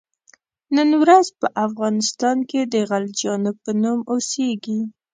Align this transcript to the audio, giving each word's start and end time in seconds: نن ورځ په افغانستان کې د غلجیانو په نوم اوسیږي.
نن 0.75 0.89
ورځ 1.01 1.27
په 1.39 1.47
افغانستان 1.65 2.37
کې 2.49 2.61
د 2.73 2.75
غلجیانو 2.89 3.51
په 3.63 3.71
نوم 3.81 3.99
اوسیږي. 4.11 4.79